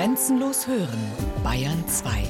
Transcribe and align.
Grenzenlos 0.00 0.66
hören, 0.66 0.98
Bayern 1.44 1.86
2. 1.86 2.24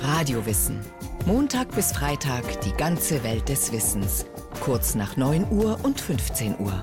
Radiowissen. 0.00 0.80
Montag 1.26 1.74
bis 1.74 1.92
Freitag 1.92 2.62
die 2.62 2.72
ganze 2.72 3.22
Welt 3.24 3.46
des 3.50 3.70
Wissens. 3.70 4.24
Kurz 4.60 4.94
nach 4.94 5.18
9 5.18 5.50
Uhr 5.50 5.78
und 5.82 6.00
15 6.00 6.58
Uhr. 6.60 6.82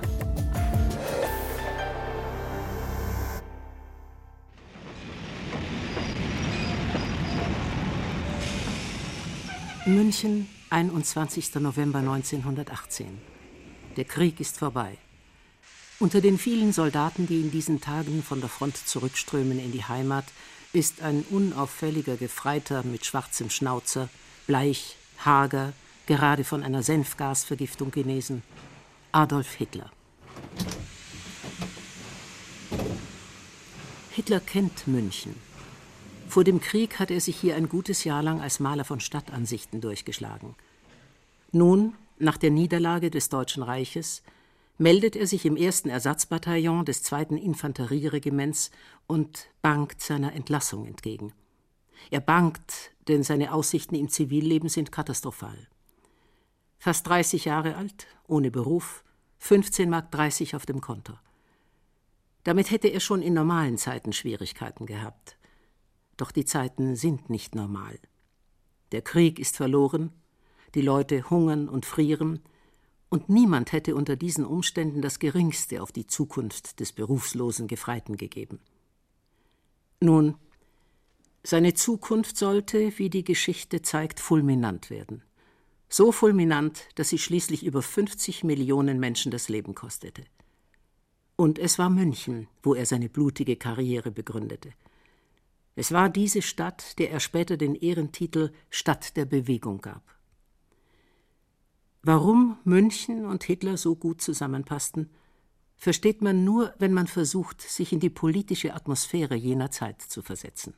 München, 9.86 10.48
21. 10.70 11.56
November 11.56 11.98
1918. 11.98 13.18
Der 13.96 14.04
Krieg 14.04 14.38
ist 14.38 14.56
vorbei. 14.56 14.98
Unter 16.00 16.20
den 16.20 16.38
vielen 16.38 16.72
Soldaten, 16.72 17.26
die 17.26 17.40
in 17.40 17.50
diesen 17.50 17.80
Tagen 17.80 18.22
von 18.22 18.38
der 18.38 18.48
Front 18.48 18.76
zurückströmen 18.76 19.58
in 19.58 19.72
die 19.72 19.82
Heimat, 19.82 20.24
ist 20.72 21.02
ein 21.02 21.24
unauffälliger 21.28 22.16
Gefreiter 22.16 22.84
mit 22.84 23.04
schwarzem 23.04 23.50
Schnauzer, 23.50 24.08
bleich, 24.46 24.96
hager, 25.24 25.72
gerade 26.06 26.44
von 26.44 26.62
einer 26.62 26.84
Senfgasvergiftung 26.84 27.90
genesen, 27.90 28.44
Adolf 29.10 29.54
Hitler. 29.54 29.90
Hitler 34.12 34.38
kennt 34.38 34.86
München. 34.86 35.34
Vor 36.28 36.44
dem 36.44 36.60
Krieg 36.60 37.00
hat 37.00 37.10
er 37.10 37.20
sich 37.20 37.36
hier 37.36 37.56
ein 37.56 37.68
gutes 37.68 38.04
Jahr 38.04 38.22
lang 38.22 38.40
als 38.40 38.60
Maler 38.60 38.84
von 38.84 39.00
Stadtansichten 39.00 39.80
durchgeschlagen. 39.80 40.54
Nun, 41.50 41.94
nach 42.20 42.36
der 42.36 42.50
Niederlage 42.50 43.10
des 43.10 43.30
Deutschen 43.30 43.64
Reiches, 43.64 44.22
meldet 44.78 45.16
er 45.16 45.26
sich 45.26 45.44
im 45.44 45.56
ersten 45.56 45.90
Ersatzbataillon 45.90 46.84
des 46.84 47.02
zweiten 47.02 47.36
Infanterieregiments 47.36 48.70
und 49.06 49.48
bangt 49.60 50.00
seiner 50.00 50.32
Entlassung 50.32 50.86
entgegen. 50.86 51.32
Er 52.10 52.20
bangt, 52.20 52.92
denn 53.08 53.24
seine 53.24 53.52
Aussichten 53.52 53.96
im 53.96 54.08
Zivilleben 54.08 54.68
sind 54.68 54.92
katastrophal. 54.92 55.66
Fast 56.78 57.08
30 57.08 57.46
Jahre 57.46 57.74
alt, 57.74 58.06
ohne 58.28 58.52
Beruf, 58.52 59.02
15 59.38 59.90
Mark 59.90 60.12
30 60.12 60.54
auf 60.54 60.64
dem 60.64 60.80
Konto. 60.80 61.14
Damit 62.44 62.70
hätte 62.70 62.88
er 62.88 63.00
schon 63.00 63.20
in 63.20 63.34
normalen 63.34 63.78
Zeiten 63.78 64.12
Schwierigkeiten 64.12 64.86
gehabt. 64.86 65.36
Doch 66.16 66.30
die 66.30 66.44
Zeiten 66.44 66.94
sind 66.94 67.30
nicht 67.30 67.54
normal. 67.54 67.98
Der 68.92 69.02
Krieg 69.02 69.38
ist 69.38 69.56
verloren, 69.56 70.12
die 70.74 70.80
Leute 70.80 71.28
hungern 71.30 71.68
und 71.68 71.84
frieren, 71.84 72.40
und 73.10 73.28
niemand 73.28 73.72
hätte 73.72 73.94
unter 73.94 74.16
diesen 74.16 74.44
Umständen 74.44 75.02
das 75.02 75.18
geringste 75.18 75.82
auf 75.82 75.92
die 75.92 76.06
Zukunft 76.06 76.80
des 76.80 76.92
berufslosen 76.92 77.66
Gefreiten 77.66 78.16
gegeben. 78.16 78.60
Nun, 80.00 80.36
seine 81.42 81.74
Zukunft 81.74 82.36
sollte, 82.36 82.98
wie 82.98 83.10
die 83.10 83.24
Geschichte 83.24 83.80
zeigt, 83.82 84.20
fulminant 84.20 84.90
werden. 84.90 85.22
So 85.88 86.12
fulminant, 86.12 86.86
dass 86.96 87.08
sie 87.08 87.18
schließlich 87.18 87.64
über 87.64 87.80
50 87.80 88.44
Millionen 88.44 89.00
Menschen 89.00 89.32
das 89.32 89.48
Leben 89.48 89.74
kostete. 89.74 90.24
Und 91.36 91.58
es 91.58 91.78
war 91.78 91.88
München, 91.88 92.48
wo 92.62 92.74
er 92.74 92.84
seine 92.84 93.08
blutige 93.08 93.56
Karriere 93.56 94.10
begründete. 94.10 94.72
Es 95.76 95.92
war 95.92 96.10
diese 96.10 96.42
Stadt, 96.42 96.98
der 96.98 97.10
er 97.10 97.20
später 97.20 97.56
den 97.56 97.74
Ehrentitel 97.74 98.52
Stadt 98.68 99.16
der 99.16 99.24
Bewegung 99.24 99.80
gab. 99.80 100.02
Warum 102.02 102.58
München 102.62 103.26
und 103.26 103.42
Hitler 103.42 103.76
so 103.76 103.96
gut 103.96 104.22
zusammenpassten, 104.22 105.10
versteht 105.76 106.22
man 106.22 106.44
nur, 106.44 106.72
wenn 106.78 106.92
man 106.92 107.08
versucht, 107.08 107.60
sich 107.60 107.92
in 107.92 107.98
die 107.98 108.08
politische 108.08 108.74
Atmosphäre 108.74 109.34
jener 109.34 109.72
Zeit 109.72 110.00
zu 110.02 110.22
versetzen. 110.22 110.74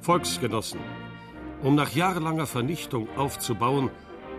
Volksgenossen, 0.00 0.80
um 1.62 1.74
nach 1.76 1.90
jahrelanger 1.90 2.46
Vernichtung 2.46 3.08
aufzubauen, 3.16 3.90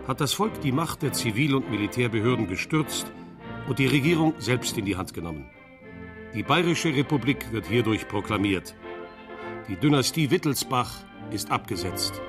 hat 0.06 0.20
das 0.20 0.32
Volk 0.34 0.60
die 0.60 0.72
Macht 0.72 1.02
der 1.02 1.12
Zivil- 1.12 1.54
und 1.54 1.70
Militärbehörden 1.70 2.46
gestürzt 2.46 3.10
und 3.66 3.78
die 3.78 3.86
Regierung 3.86 4.34
selbst 4.38 4.76
in 4.78 4.84
die 4.84 4.96
Hand 4.96 5.12
genommen. 5.12 5.50
Die 6.34 6.42
Bayerische 6.42 6.94
Republik 6.94 7.50
wird 7.52 7.66
hierdurch 7.66 8.06
proklamiert. 8.06 8.74
Die 9.66 9.76
Dynastie 9.76 10.30
Wittelsbach 10.30 11.02
ist 11.30 11.50
abgesetzt. 11.50 12.20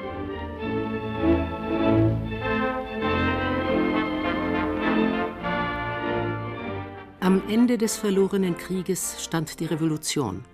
Am 7.19 7.43
Ende 7.49 7.77
des 7.77 7.97
verlorenen 7.97 8.55
Krieges 8.55 9.21
stand 9.21 9.59
die 9.59 9.65
Revolution, 9.65 10.45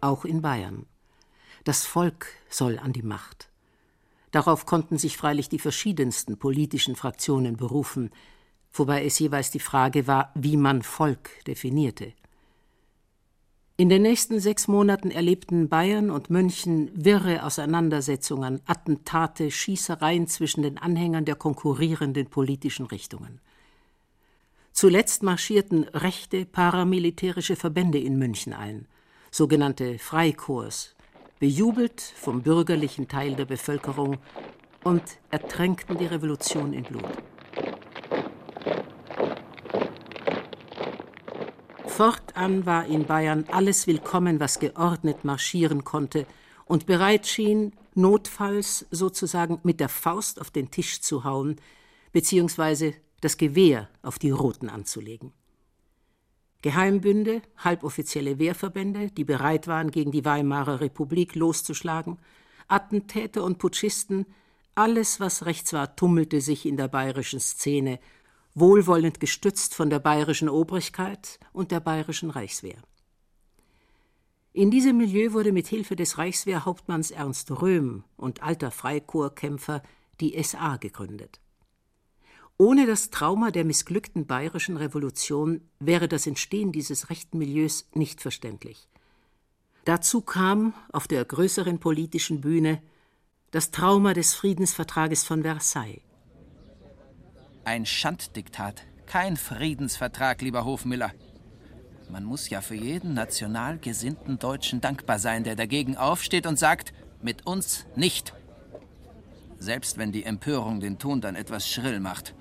auch 0.00 0.24
in 0.24 0.40
Bayern. 0.40 0.86
Das 1.64 1.84
Volk 1.84 2.28
soll 2.48 2.78
an 2.78 2.94
die 2.94 3.02
Macht. 3.02 3.50
Darauf 4.30 4.64
konnten 4.64 4.96
sich 4.96 5.18
freilich 5.18 5.50
die 5.50 5.58
verschiedensten 5.58 6.38
politischen 6.38 6.96
Fraktionen 6.96 7.58
berufen, 7.58 8.10
wobei 8.72 9.04
es 9.04 9.18
jeweils 9.18 9.50
die 9.50 9.60
Frage 9.60 10.06
war, 10.06 10.32
wie 10.34 10.56
man 10.56 10.82
Volk 10.82 11.44
definierte. 11.46 12.14
In 13.78 13.90
den 13.90 14.00
nächsten 14.00 14.40
sechs 14.40 14.68
Monaten 14.68 15.10
erlebten 15.10 15.68
Bayern 15.68 16.10
und 16.10 16.30
München 16.30 16.90
wirre 16.94 17.44
Auseinandersetzungen, 17.44 18.62
Attentate, 18.64 19.50
Schießereien 19.50 20.28
zwischen 20.28 20.62
den 20.62 20.78
Anhängern 20.78 21.26
der 21.26 21.34
konkurrierenden 21.34 22.24
politischen 22.28 22.86
Richtungen. 22.86 23.38
Zuletzt 24.72 25.22
marschierten 25.22 25.84
rechte 25.92 26.46
paramilitärische 26.46 27.54
Verbände 27.54 27.98
in 27.98 28.18
München 28.18 28.54
ein, 28.54 28.88
sogenannte 29.30 29.98
Freikorps, 29.98 30.94
bejubelt 31.38 32.00
vom 32.00 32.40
bürgerlichen 32.40 33.08
Teil 33.08 33.34
der 33.34 33.44
Bevölkerung 33.44 34.16
und 34.84 35.02
ertränkten 35.30 35.98
die 35.98 36.06
Revolution 36.06 36.72
in 36.72 36.84
Blut. 36.84 37.04
Fortan 41.96 42.66
war 42.66 42.84
in 42.84 43.06
Bayern 43.06 43.46
alles 43.50 43.86
willkommen, 43.86 44.38
was 44.38 44.58
geordnet 44.58 45.24
marschieren 45.24 45.82
konnte 45.82 46.26
und 46.66 46.84
bereit 46.84 47.26
schien, 47.26 47.72
notfalls 47.94 48.84
sozusagen 48.90 49.60
mit 49.62 49.80
der 49.80 49.88
Faust 49.88 50.38
auf 50.38 50.50
den 50.50 50.70
Tisch 50.70 51.00
zu 51.00 51.24
hauen, 51.24 51.56
beziehungsweise 52.12 52.92
das 53.22 53.38
Gewehr 53.38 53.88
auf 54.02 54.18
die 54.18 54.28
Roten 54.28 54.68
anzulegen. 54.68 55.32
Geheimbünde, 56.60 57.40
halboffizielle 57.56 58.38
Wehrverbände, 58.38 59.10
die 59.10 59.24
bereit 59.24 59.66
waren, 59.66 59.90
gegen 59.90 60.12
die 60.12 60.26
Weimarer 60.26 60.82
Republik 60.82 61.34
loszuschlagen, 61.34 62.18
Attentäter 62.68 63.42
und 63.42 63.56
Putschisten, 63.56 64.26
alles, 64.74 65.18
was 65.18 65.46
rechts 65.46 65.72
war, 65.72 65.96
tummelte 65.96 66.42
sich 66.42 66.66
in 66.66 66.76
der 66.76 66.88
bayerischen 66.88 67.40
Szene 67.40 67.98
wohlwollend 68.56 69.20
gestützt 69.20 69.74
von 69.74 69.90
der 69.90 69.98
bayerischen 69.98 70.48
Obrigkeit 70.48 71.38
und 71.52 71.70
der 71.70 71.80
bayerischen 71.80 72.30
Reichswehr. 72.30 72.78
In 74.54 74.70
diesem 74.70 74.96
Milieu 74.96 75.34
wurde 75.34 75.52
mit 75.52 75.66
Hilfe 75.66 75.94
des 75.94 76.16
Reichswehrhauptmanns 76.16 77.10
Ernst 77.10 77.50
Röhm 77.50 78.04
und 78.16 78.42
alter 78.42 78.70
Freikorpskämpfer 78.70 79.82
die 80.20 80.42
SA 80.42 80.78
gegründet. 80.78 81.38
Ohne 82.56 82.86
das 82.86 83.10
Trauma 83.10 83.50
der 83.50 83.66
missglückten 83.66 84.26
bayerischen 84.26 84.78
Revolution 84.78 85.60
wäre 85.78 86.08
das 86.08 86.26
Entstehen 86.26 86.72
dieses 86.72 87.10
rechten 87.10 87.36
Milieus 87.36 87.86
nicht 87.92 88.22
verständlich. 88.22 88.88
Dazu 89.84 90.22
kam 90.22 90.72
auf 90.90 91.06
der 91.06 91.22
größeren 91.22 91.78
politischen 91.78 92.40
Bühne 92.40 92.80
das 93.50 93.70
Trauma 93.70 94.14
des 94.14 94.34
Friedensvertrages 94.34 95.24
von 95.24 95.42
Versailles. 95.42 96.05
Ein 97.66 97.84
Schanddiktat, 97.84 98.84
kein 99.06 99.36
Friedensvertrag, 99.36 100.40
lieber 100.40 100.64
Hofmüller. 100.64 101.10
Man 102.08 102.22
muss 102.22 102.48
ja 102.48 102.60
für 102.60 102.76
jeden 102.76 103.12
national 103.12 103.78
gesinnten 103.78 104.38
Deutschen 104.38 104.80
dankbar 104.80 105.18
sein, 105.18 105.42
der 105.42 105.56
dagegen 105.56 105.96
aufsteht 105.96 106.46
und 106.46 106.60
sagt, 106.60 106.92
mit 107.22 107.44
uns 107.44 107.84
nicht. 107.96 108.34
Selbst 109.58 109.98
wenn 109.98 110.12
die 110.12 110.22
Empörung 110.22 110.78
den 110.78 111.00
Ton 111.00 111.20
dann 111.20 111.34
etwas 111.34 111.68
schrill 111.68 111.98
macht. 111.98 112.36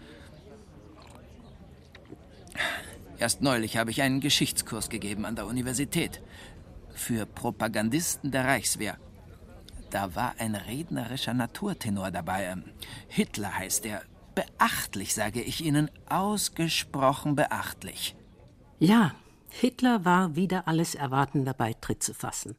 Erst 3.18 3.42
neulich 3.42 3.78
habe 3.78 3.90
ich 3.90 4.04
einen 4.04 4.20
Geschichtskurs 4.20 4.90
gegeben 4.90 5.26
an 5.26 5.36
der 5.36 5.48
Universität. 5.48 6.22
Für 6.94 7.26
Propagandisten 7.26 8.30
der 8.30 8.46
Reichswehr. 8.46 9.00
Da 9.90 10.14
war 10.14 10.36
ein 10.38 10.54
rednerischer 10.54 11.34
Naturtenor 11.34 12.12
dabei. 12.12 12.56
Hitler 13.08 13.58
heißt 13.58 13.88
er. 13.88 14.04
Beachtlich, 14.36 15.14
sage 15.16 15.42
ich 15.42 15.64
Ihnen, 15.64 15.90
ausgesprochen 16.10 17.36
beachtlich. 17.36 18.16
Ja, 18.80 19.16
Hitler 19.50 20.04
war 20.04 20.36
wieder 20.36 20.68
alles 20.68 20.94
erwarten 20.94 21.46
dabei, 21.46 21.74
Tritt 21.74 22.04
zu 22.04 22.14
fassen. 22.14 22.58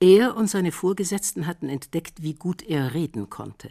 Er 0.00 0.36
und 0.36 0.48
seine 0.48 0.72
Vorgesetzten 0.72 1.46
hatten 1.46 1.68
entdeckt, 1.68 2.22
wie 2.22 2.34
gut 2.34 2.62
er 2.62 2.94
reden 2.94 3.28
konnte. 3.28 3.70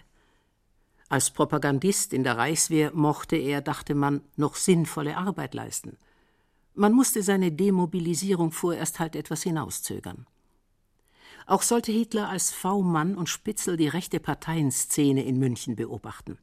Als 1.10 1.32
Propagandist 1.32 2.14
in 2.14 2.24
der 2.24 2.38
Reichswehr 2.38 2.92
mochte 2.94 3.36
er, 3.36 3.62
dachte 3.62 3.96
man, 3.96 4.22
noch 4.36 4.56
sinnvolle 4.56 5.18
Arbeit 5.18 5.54
leisten. 5.54 5.98
Man 6.76 6.94
musste 6.94 7.24
seine 7.24 7.52
Demobilisierung 7.52 8.52
vorerst 8.52 9.00
halt 9.00 9.16
etwas 9.16 9.44
hinauszögern. 9.44 10.28
Auch 11.48 11.62
sollte 11.62 11.92
Hitler 11.92 12.30
als 12.30 12.52
V-Mann 12.52 13.16
und 13.16 13.30
Spitzel 13.30 13.78
die 13.78 13.88
rechte 13.88 14.20
Parteienszene 14.20 15.24
in 15.24 15.38
München 15.38 15.76
beobachten. 15.76 16.40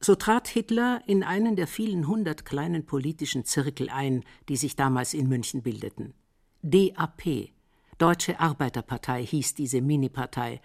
So 0.00 0.14
trat 0.14 0.48
Hitler 0.48 1.02
in 1.06 1.22
einen 1.22 1.56
der 1.56 1.66
vielen 1.66 2.08
hundert 2.08 2.46
kleinen 2.46 2.86
politischen 2.86 3.44
Zirkel 3.44 3.90
ein, 3.90 4.24
die 4.48 4.56
sich 4.56 4.74
damals 4.74 5.12
in 5.12 5.28
München 5.28 5.62
bildeten. 5.62 6.14
DAP, 6.62 7.50
Deutsche 7.98 8.40
Arbeiterpartei 8.40 9.26
hieß 9.26 9.54
diese 9.54 9.82
Minipartei, 9.82 10.62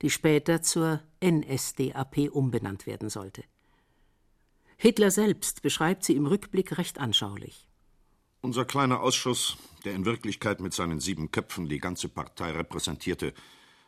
die 0.00 0.08
später 0.08 0.62
zur 0.62 1.02
NSDAP 1.22 2.30
umbenannt 2.32 2.86
werden 2.86 3.10
sollte. 3.10 3.44
Hitler 4.78 5.10
selbst 5.10 5.60
beschreibt 5.60 6.02
sie 6.02 6.16
im 6.16 6.26
Rückblick 6.26 6.78
recht 6.78 6.98
anschaulich. 6.98 7.68
Unser 8.40 8.64
kleiner 8.64 9.00
Ausschuss, 9.00 9.58
der 9.84 9.92
in 9.92 10.06
Wirklichkeit 10.06 10.60
mit 10.60 10.72
seinen 10.72 10.98
sieben 10.98 11.30
Köpfen 11.30 11.68
die 11.68 11.78
ganze 11.78 12.08
Partei 12.08 12.50
repräsentierte, 12.52 13.34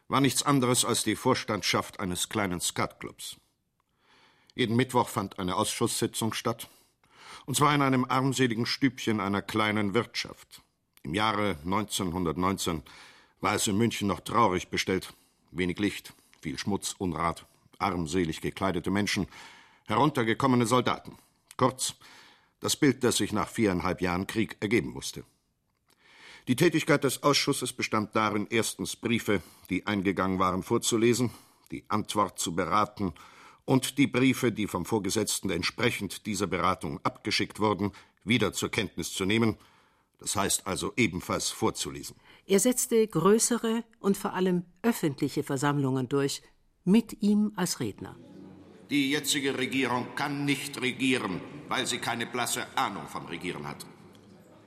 war 0.09 0.21
nichts 0.21 0.43
anderes 0.43 0.85
als 0.85 1.03
die 1.03 1.17
Vorstandschaft 1.17 1.99
eines 1.99 2.29
kleinen 2.29 2.61
Skatclubs. 2.61 3.39
Jeden 4.55 4.77
Mittwoch 4.77 5.09
fand 5.09 5.39
eine 5.41 5.57
Ausschusssitzung 5.57 6.33
statt, 6.33 6.69
und 7.45 7.57
zwar 7.57 7.75
in 7.75 7.83
einem 7.83 8.05
armseligen 8.05 8.67
Stübchen 8.67 9.21
einer 9.21 9.43
kleinen 9.43 9.95
Wirtschaft. 9.95 10.63
Im 11.03 11.13
Jahre 11.15 11.57
1919 11.65 12.83
war 13.41 13.55
es 13.55 13.67
in 13.67 13.77
München 13.77 14.07
noch 14.07 14.21
traurig 14.21 14.69
bestellt. 14.69 15.13
Wenig 15.51 15.79
Licht, 15.81 16.15
viel 16.41 16.57
Schmutz, 16.57 16.95
Unrat, 16.99 17.47
armselig 17.79 18.41
gekleidete 18.41 18.91
Menschen, 18.91 19.27
heruntergekommene 19.87 20.67
Soldaten. 20.67 21.19
Kurz, 21.57 21.97
das 22.61 22.77
Bild, 22.77 23.03
das 23.03 23.17
sich 23.17 23.33
nach 23.33 23.49
viereinhalb 23.49 24.01
Jahren 24.01 24.27
Krieg 24.27 24.57
ergeben 24.61 24.91
musste. 24.91 25.25
Die 26.47 26.57
Tätigkeit 26.57 27.03
des 27.03 27.23
Ausschusses 27.23 27.73
bestand 27.73 28.15
darin, 28.15 28.47
erstens 28.51 28.97
Briefe, 28.97 29.43
die 29.69 29.87
eingegangen 29.87 30.39
waren, 30.39 30.63
vorzulesen, 30.63 31.31
die 31.71 31.85
Antwort 31.89 32.39
zu 32.39 32.55
beraten 32.55 33.15
und 33.65 33.99
die 33.99 34.07
Briefe, 34.07 34.53
die 34.53 34.67
vom 34.67 34.85
Vorgesetzten 34.85 35.51
entsprechend 35.51 36.27
dieser 36.27 36.47
Beratung 36.47 37.01
abgeschickt 37.03 37.61
wurden, 37.61 37.93
wieder 38.25 38.53
zur 38.53 38.71
Kenntnis 38.71 39.13
zu 39.13 39.25
nehmen, 39.25 39.57
das 40.19 40.37
heißt 40.37 40.67
also 40.67 40.93
ebenfalls 40.97 41.51
vorzulesen. 41.51 42.17
Er 42.47 42.61
setzte 42.61 43.07
größere 43.07 43.85
und 44.01 44.17
vor 44.17 44.35
allem 44.35 44.65
öffentliche 44.83 45.43
Versammlungen 45.43 46.09
durch, 46.09 46.43
mit 46.85 47.23
ihm 47.23 47.53
als 47.57 47.81
Redner. 47.81 48.17
Die 48.91 49.11
jetzige 49.11 49.57
Regierung 49.57 50.15
kann 50.15 50.45
nicht 50.45 50.81
regieren, 50.81 51.41
weil 51.69 51.87
sie 51.87 51.99
keine 51.99 52.27
blasse 52.27 52.67
Ahnung 52.77 53.07
vom 53.09 53.27
Regieren 53.27 53.67
hat. 53.67 53.87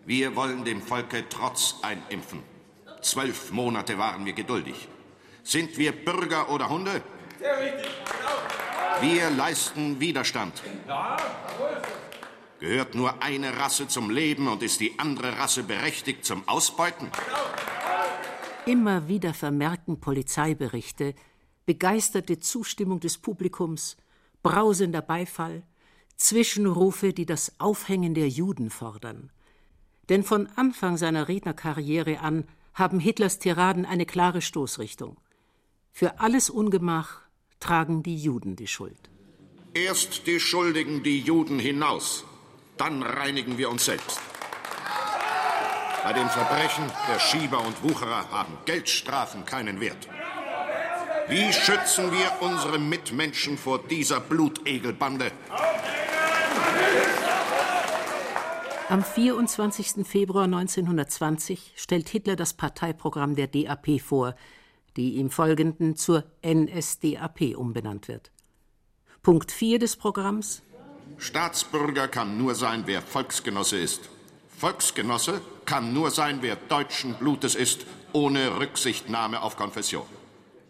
Wir 0.06 0.36
wollen 0.36 0.66
dem 0.66 0.82
Volke 0.82 1.30
Trotz 1.30 1.76
einimpfen. 1.84 2.42
Zwölf 3.02 3.52
Monate 3.52 3.98
waren 3.98 4.26
wir 4.26 4.34
geduldig. 4.34 4.88
Sind 5.44 5.78
wir 5.78 5.92
Bürger 5.92 6.50
oder 6.50 6.70
Hunde? 6.70 7.04
Sehr 7.40 7.60
richtig. 7.60 7.92
Wir 9.02 9.30
leisten 9.30 10.00
Widerstand. 10.00 10.64
Gehört 12.60 12.96
nur 12.96 13.22
eine 13.22 13.58
Rasse 13.60 13.88
zum 13.88 14.10
Leben 14.10 14.48
und 14.48 14.64
ist 14.64 14.80
die 14.80 14.98
andere 14.98 15.38
Rasse 15.38 15.64
berechtigt 15.64 16.26
zum 16.26 16.48
Ausbeuten? 16.48 17.10
Immer 18.66 19.08
wieder 19.08 19.34
vermerken 19.34 20.00
Polizeiberichte 20.00 21.14
begeisterte 21.68 22.40
Zustimmung 22.40 23.00
des 23.00 23.20
Publikums, 23.20 23.98
brausender 24.42 25.02
Beifall, 25.02 25.64
Zwischenrufe, 26.16 27.14
die 27.14 27.26
das 27.26 27.60
Aufhängen 27.60 28.16
der 28.16 28.30
Juden 28.30 28.72
fordern. 28.72 29.30
Denn 30.10 30.24
von 30.24 30.48
Anfang 30.56 30.98
seiner 30.98 31.28
Rednerkarriere 31.28 32.20
an 32.22 32.46
haben 32.74 33.00
Hitlers 33.00 33.38
Tiraden 33.38 33.86
eine 33.86 34.06
klare 34.06 34.42
Stoßrichtung. 34.42 35.18
Für 35.92 36.20
alles 36.20 36.50
Ungemach 36.50 37.27
tragen 37.60 38.04
die 38.04 38.18
Juden 38.18 38.56
die 38.56 38.68
Schuld. 38.68 39.10
Erst 39.74 40.28
die 40.28 40.40
Schuldigen, 40.40 41.04
die 41.04 41.20
Juden 41.20 41.60
hinaus, 41.60 42.24
dann 42.78 43.04
reinigen 43.04 43.58
wir 43.58 43.70
uns 43.70 43.86
selbst. 43.86 44.20
Bei 46.04 46.14
den 46.14 46.30
Verbrechen 46.30 46.86
der 47.12 47.20
Schieber 47.20 47.60
und 47.66 47.84
Wucherer 47.84 48.30
haben 48.32 48.58
Geldstrafen 48.66 49.46
keinen 49.46 49.82
Wert. 49.82 50.08
Wie 51.28 51.52
schützen 51.52 52.12
wir 52.12 52.32
unsere 52.40 52.80
Mitmenschen 52.80 53.58
vor 53.58 53.80
dieser 53.80 54.22
Blutegelbande? 54.22 55.32
Am 58.88 59.04
24. 59.04 60.08
Februar 60.08 60.46
1920 60.46 61.74
stellt 61.76 62.08
Hitler 62.08 62.38
das 62.38 62.54
Parteiprogramm 62.54 63.36
der 63.36 63.48
DAP 63.48 64.00
vor, 64.00 64.34
die 64.98 65.20
im 65.20 65.30
Folgenden 65.30 65.96
zur 65.96 66.26
NSDAP 66.46 67.56
umbenannt 67.56 68.08
wird. 68.08 68.32
Punkt 69.22 69.52
4 69.52 69.80
des 69.80 69.96
Programms 69.96 70.64
Staatsbürger 71.18 72.08
kann 72.08 72.38
nur 72.38 72.54
sein, 72.54 72.84
wer 72.86 73.02
Volksgenosse 73.02 73.78
ist. 73.78 74.10
Volksgenosse 74.50 75.42
kann 75.66 75.94
nur 75.94 76.12
sein, 76.12 76.40
wer 76.42 76.56
deutschen 76.56 77.14
Blutes 77.16 77.56
ist, 77.56 77.86
ohne 78.14 78.60
Rücksichtnahme 78.60 79.42
auf 79.42 79.56
Konfession. 79.56 80.06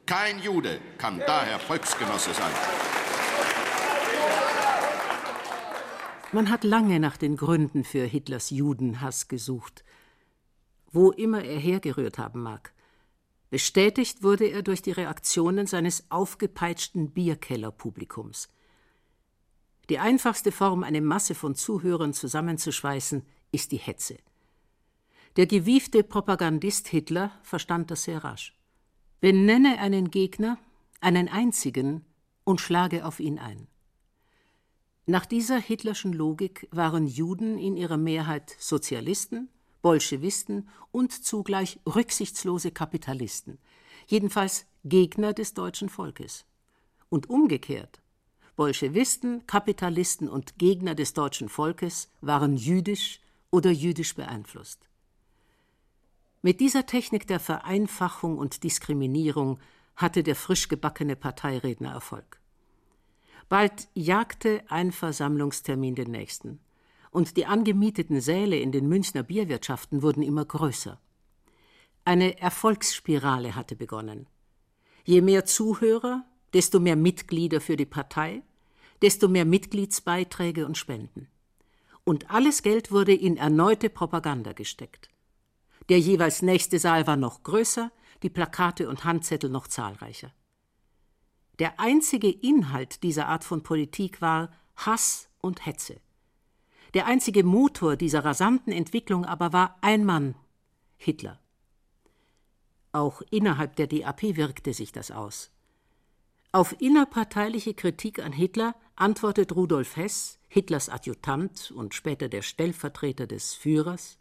Kein 0.06 0.40
Jude 0.40 0.80
kann 0.98 1.22
daher 1.26 1.60
Volksgenosse 1.60 2.34
sein. 2.34 2.52
Man 6.32 6.50
hat 6.50 6.64
lange 6.64 7.00
nach 7.00 7.18
den 7.18 7.38
Gründen 7.38 7.84
für 7.84 8.06
Hitlers 8.06 8.50
Judenhass 8.50 9.28
gesucht, 9.28 9.84
wo 10.92 11.12
immer 11.12 11.44
er 11.44 11.60
hergerührt 11.60 12.18
haben 12.18 12.42
mag. 12.42 12.74
Bestätigt 13.50 14.24
wurde 14.24 14.46
er 14.46 14.62
durch 14.62 14.82
die 14.82 14.92
Reaktionen 14.92 15.68
seines 15.68 16.12
aufgepeitschten 16.12 17.12
Bierkellerpublikums. 17.12 18.50
Die 19.90 20.00
einfachste 20.00 20.52
Form, 20.52 20.84
eine 20.84 21.02
Masse 21.02 21.34
von 21.34 21.56
Zuhörern 21.56 22.14
zusammenzuschweißen, 22.14 23.24
ist 23.52 23.72
die 23.72 23.78
Hetze. 23.78 24.18
Der 25.38 25.46
gewiefte 25.46 26.04
Propagandist 26.04 26.88
Hitler 26.90 27.32
verstand 27.42 27.90
das 27.92 28.04
sehr 28.04 28.24
rasch. 28.24 28.54
Benenne 29.22 29.80
einen 29.80 30.12
Gegner, 30.12 30.58
einen 31.00 31.30
einzigen, 31.30 32.06
und 32.44 32.62
schlage 32.62 33.06
auf 33.06 33.20
ihn 33.20 33.40
ein. 33.40 33.68
Nach 35.06 35.26
dieser 35.26 35.58
hitlerschen 35.58 36.14
Logik 36.14 36.68
waren 36.72 37.08
Juden 37.08 37.58
in 37.58 37.78
ihrer 37.78 37.98
Mehrheit 37.98 38.56
Sozialisten, 38.58 39.50
Bolschewisten 39.82 40.70
und 40.92 41.12
zugleich 41.12 41.80
rücksichtslose 41.86 42.72
Kapitalisten, 42.72 43.58
jedenfalls 44.08 44.66
Gegner 44.84 45.34
des 45.34 45.54
deutschen 45.54 45.90
Volkes. 45.90 46.46
Und 47.10 47.30
umgekehrt 47.30 48.02
Bolschewisten, 48.58 49.46
Kapitalisten 49.46 50.28
und 50.28 50.58
Gegner 50.58 50.96
des 50.96 51.14
deutschen 51.14 51.48
Volkes 51.48 52.10
waren 52.22 52.58
jüdisch 52.58 53.22
oder 53.52 53.70
jüdisch 53.70 54.16
beeinflusst. 54.16 54.90
Mit 56.42 56.60
dieser 56.60 56.86
Technik 56.88 57.28
der 57.28 57.40
Vereinfachung 57.40 58.38
und 58.40 58.64
Diskriminierung 58.64 59.60
hatte 59.96 60.24
der 60.24 60.36
frisch 60.36 60.70
gebackene 60.70 61.16
Parteiredner 61.16 61.92
Erfolg. 61.92 62.40
Bald 63.48 63.90
jagte 63.94 64.64
ein 64.70 64.92
Versammlungstermin 64.92 65.96
den 65.96 66.12
nächsten, 66.12 66.60
und 67.18 67.36
die 67.36 67.48
angemieteten 67.48 68.22
Säle 68.22 68.60
in 68.60 68.72
den 68.72 68.88
Münchner 68.88 69.24
Bierwirtschaften 69.24 70.04
wurden 70.04 70.22
immer 70.22 70.46
größer. 70.46 71.02
Eine 72.06 72.40
Erfolgsspirale 72.40 73.56
hatte 73.56 73.76
begonnen. 73.76 74.28
Je 75.04 75.22
mehr 75.22 75.44
Zuhörer, 75.44 76.26
desto 76.54 76.80
mehr 76.80 76.96
Mitglieder 76.96 77.60
für 77.60 77.76
die 77.76 77.88
Partei, 77.88 78.44
desto 79.02 79.28
mehr 79.30 79.46
Mitgliedsbeiträge 79.46 80.68
und 80.68 80.78
Spenden. 80.78 81.28
Und 82.04 82.30
alles 82.30 82.62
Geld 82.62 82.92
wurde 82.92 83.16
in 83.16 83.36
erneute 83.36 83.90
Propaganda 83.90 84.54
gesteckt. 84.54 85.10
Der 85.90 86.00
jeweils 86.00 86.44
nächste 86.44 86.78
Saal 86.78 87.08
war 87.08 87.18
noch 87.18 87.42
größer, 87.42 87.92
die 88.22 88.30
Plakate 88.30 88.88
und 88.88 89.06
Handzettel 89.06 89.50
noch 89.50 89.68
zahlreicher. 89.68 90.32
Der 91.58 91.80
einzige 91.80 92.30
Inhalt 92.30 93.02
dieser 93.02 93.28
Art 93.28 93.44
von 93.44 93.64
Politik 93.64 94.22
war 94.22 94.52
Hass 94.76 95.30
und 95.42 95.66
Hetze. 95.66 96.00
Der 96.98 97.06
einzige 97.06 97.44
Motor 97.44 97.96
dieser 97.96 98.26
rasanten 98.26 98.74
Entwicklung 98.74 99.24
aber 99.24 99.54
war 99.54 99.78
ein 99.82 100.04
Mann 100.04 100.34
Hitler. 100.96 101.40
Auch 102.92 103.22
innerhalb 103.30 103.76
der 103.76 103.86
DAP 103.86 104.36
wirkte 104.36 104.74
sich 104.74 104.94
das 104.94 105.12
aus. 105.12 105.52
Auf 106.52 106.76
innerparteiliche 106.82 107.76
Kritik 107.76 108.18
an 108.18 108.32
Hitler 108.32 108.74
antwortet 108.96 109.56
Rudolf 109.56 109.96
Hess, 109.96 110.40
Hitlers 110.48 110.90
Adjutant 110.90 111.70
und 111.70 111.94
später 111.94 112.30
der 112.30 112.42
Stellvertreter 112.42 113.28
des 113.28 113.54
Führers. 113.54 114.18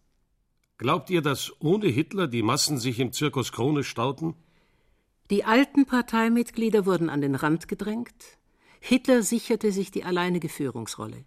Glaubt 0.77 1.09
ihr, 1.09 1.23
dass 1.23 1.55
ohne 1.61 1.87
Hitler 1.87 2.27
die 2.27 2.43
Massen 2.43 2.77
sich 2.77 3.01
im 3.01 3.11
Zirkus 3.11 3.53
Krone 3.53 3.85
stauten? 3.85 4.35
Die 5.31 5.45
alten 5.45 5.87
Parteimitglieder 5.87 6.85
wurden 6.85 7.09
an 7.09 7.23
den 7.23 7.37
Rand 7.37 7.69
gedrängt, 7.69 8.37
Hitler 8.81 9.23
sicherte 9.23 9.73
sich 9.73 9.91
die 9.91 10.05
alleinige 10.05 10.51
Führungsrolle. 10.51 11.25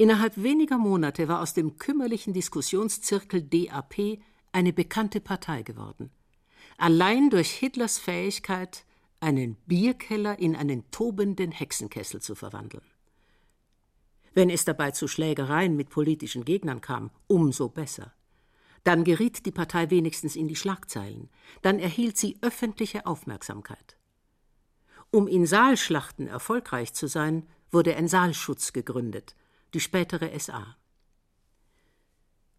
Innerhalb 0.00 0.42
weniger 0.42 0.78
Monate 0.78 1.28
war 1.28 1.42
aus 1.42 1.52
dem 1.52 1.76
kümmerlichen 1.76 2.32
Diskussionszirkel 2.32 3.42
DAP 3.42 4.18
eine 4.50 4.72
bekannte 4.72 5.20
Partei 5.20 5.60
geworden. 5.60 6.10
Allein 6.78 7.28
durch 7.28 7.50
Hitlers 7.50 7.98
Fähigkeit, 7.98 8.86
einen 9.20 9.56
Bierkeller 9.66 10.38
in 10.38 10.56
einen 10.56 10.90
tobenden 10.90 11.52
Hexenkessel 11.52 12.22
zu 12.22 12.34
verwandeln. 12.34 12.86
Wenn 14.32 14.48
es 14.48 14.64
dabei 14.64 14.92
zu 14.92 15.06
Schlägereien 15.06 15.76
mit 15.76 15.90
politischen 15.90 16.46
Gegnern 16.46 16.80
kam, 16.80 17.10
umso 17.26 17.68
besser. 17.68 18.14
Dann 18.84 19.04
geriet 19.04 19.44
die 19.44 19.52
Partei 19.52 19.90
wenigstens 19.90 20.34
in 20.34 20.48
die 20.48 20.56
Schlagzeilen, 20.56 21.28
dann 21.60 21.78
erhielt 21.78 22.16
sie 22.16 22.38
öffentliche 22.40 23.04
Aufmerksamkeit. 23.04 23.98
Um 25.10 25.28
in 25.28 25.44
Saalschlachten 25.44 26.26
erfolgreich 26.26 26.94
zu 26.94 27.06
sein, 27.06 27.46
wurde 27.70 27.96
ein 27.96 28.08
Saalschutz 28.08 28.72
gegründet, 28.72 29.36
die 29.74 29.80
spätere 29.80 30.38
SA. 30.38 30.76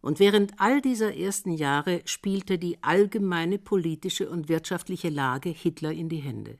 Und 0.02 0.20
während 0.20 0.60
all 0.60 0.82
dieser 0.82 1.16
ersten 1.16 1.52
Jahre 1.52 2.02
spielte 2.06 2.58
die 2.58 2.82
allgemeine 2.82 3.60
politische 3.60 4.30
und 4.30 4.50
wirtschaftliche 4.50 5.10
Lage 5.10 5.50
Hitler 5.50 5.92
in 5.92 6.10
die 6.10 6.18
Hände. 6.18 6.58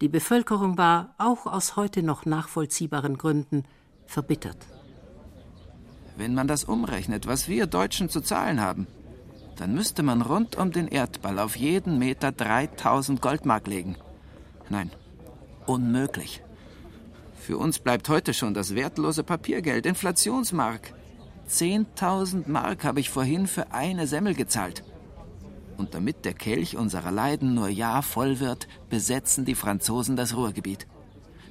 Die 0.00 0.08
Bevölkerung 0.08 0.78
war, 0.78 1.14
auch 1.18 1.46
aus 1.46 1.74
heute 1.74 2.02
noch 2.02 2.24
nachvollziehbaren 2.26 3.18
Gründen, 3.18 3.64
verbittert. 4.06 4.58
Wenn 6.16 6.34
man 6.34 6.46
das 6.46 6.64
umrechnet, 6.64 7.26
was 7.26 7.48
wir 7.48 7.66
Deutschen 7.66 8.08
zu 8.08 8.20
zahlen 8.20 8.60
haben, 8.60 8.86
dann 9.56 9.74
müsste 9.74 10.02
man 10.02 10.22
rund 10.22 10.56
um 10.56 10.70
den 10.70 10.86
Erdball 10.86 11.38
auf 11.38 11.56
jeden 11.56 11.98
Meter 11.98 12.30
3000 12.30 13.20
Goldmark 13.20 13.66
legen. 13.66 13.96
Nein, 14.68 14.90
unmöglich. 15.66 16.42
Für 17.40 17.58
uns 17.58 17.78
bleibt 17.78 18.08
heute 18.08 18.34
schon 18.34 18.54
das 18.54 18.74
wertlose 18.74 19.24
Papiergeld, 19.24 19.86
Inflationsmark. 19.86 20.94
10.000 21.48 22.48
Mark 22.48 22.84
habe 22.84 23.00
ich 23.00 23.08
vorhin 23.08 23.46
für 23.46 23.72
eine 23.72 24.06
Semmel 24.06 24.34
gezahlt. 24.34 24.84
Und 25.78 25.94
damit 25.94 26.24
der 26.24 26.34
Kelch 26.34 26.76
unserer 26.76 27.10
Leiden 27.10 27.54
nur 27.54 27.68
ja 27.68 28.02
voll 28.02 28.40
wird, 28.40 28.68
besetzen 28.90 29.44
die 29.44 29.54
Franzosen 29.54 30.16
das 30.16 30.36
Ruhrgebiet. 30.36 30.86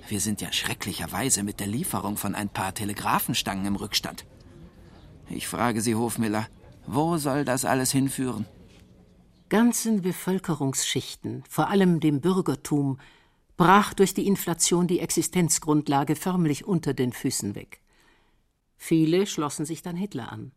Wir 0.08 0.20
sind 0.20 0.42
ja 0.42 0.52
schrecklicherweise 0.54 1.44
mit 1.44 1.60
der 1.60 1.68
Lieferung 1.68 2.18
von 2.18 2.36
ein 2.36 2.50
paar 2.50 2.74
Telegrafenstangen 2.74 3.66
im 3.66 3.76
Rückstand. 3.76 4.26
Ich 5.30 5.48
frage 5.48 5.82
Sie, 5.82 5.96
Hofmiller, 5.96 6.48
wo 6.86 7.18
soll 7.18 7.44
das 7.44 7.66
alles 7.66 7.92
hinführen? 7.92 8.46
Ganzen 9.50 10.02
Bevölkerungsschichten, 10.02 11.44
vor 11.50 11.70
allem 11.70 12.00
dem 12.00 12.22
Bürgertum, 12.22 13.00
brach 13.58 13.96
durch 13.96 14.14
die 14.14 14.28
Inflation 14.28 14.88
die 14.88 15.00
Existenzgrundlage 15.00 16.16
förmlich 16.16 16.66
unter 16.66 16.94
den 16.94 17.12
Füßen 17.12 17.56
weg. 17.56 17.82
Viele 18.78 19.26
schlossen 19.26 19.66
sich 19.66 19.82
dann 19.82 19.96
Hitler 19.96 20.32
an. 20.32 20.52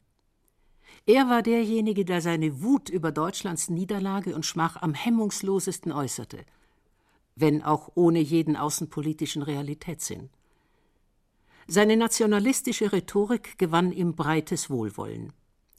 Er 1.07 1.31
war 1.31 1.43
derjenige, 1.43 2.05
der 2.05 2.21
seine 2.21 2.63
Wut 2.63 2.91
über 2.91 3.11
Deutschlands 3.11 3.71
Niederlage 3.71 4.35
und 4.35 4.45
Schmach 4.45 4.77
am 4.77 4.93
hemmungslosesten 4.93 5.93
äußerte, 5.93 6.45
wenn 7.37 7.63
auch 7.63 7.91
ohne 7.95 8.21
jeden 8.21 8.55
außenpolitischen 8.55 9.43
Realitätssinn. 9.43 10.29
Seine 11.67 11.97
nationalistische 11.97 12.93
Rhetorik 12.93 13.57
gewann 13.59 13.93
ihm 13.93 14.15
breites 14.15 14.69
Wohlwollen, 14.69 15.33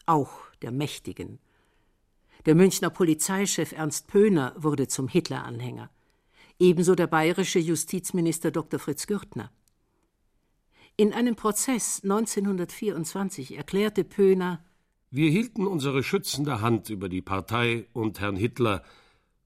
auch 0.08 0.32
der 0.63 0.72
Mächtigen. 0.72 1.38
Der 2.48 2.56
Münchner 2.56 2.90
Polizeichef 2.90 3.74
Ernst 3.74 4.08
Pöhner 4.08 4.56
wurde 4.58 4.88
zum 4.88 5.08
Hitler-Anhänger 5.08 5.92
ebenso 6.62 6.96
der 6.96 7.08
bayerische 7.08 7.60
Justizminister 7.60 8.51
Dr. 8.51 8.80
Fritz 8.80 9.08
Gürtner. 9.08 9.51
In 10.96 11.12
einem 11.12 11.36
Prozess 11.36 12.01
1924 12.03 13.58
erklärte 13.58 14.03
Pöhner 14.03 14.63
Wir 15.10 15.30
hielten 15.30 15.65
unsere 15.65 16.03
schützende 16.03 16.62
Hand 16.62 16.89
über 16.89 17.10
die 17.10 17.22
Partei 17.22 17.88
und 17.94 18.20
Herrn 18.20 18.36
Hitler, 18.36 18.84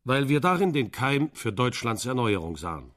weil 0.04 0.28
wir 0.28 0.42
darin 0.42 0.74
den 0.74 0.92
Keim 0.92 1.32
für 1.34 1.54
Deutschlands 1.54 2.06
Erneuerung 2.06 2.58
sahen. 2.58 2.92